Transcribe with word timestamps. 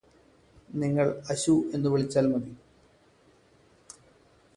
നിങ്ങള് 0.73 1.11
അശു 1.29 1.53
എന്നുവിളിച്ചാൽ 1.73 2.25
മതി 2.27 2.53